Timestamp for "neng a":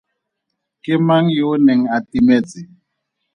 1.65-1.97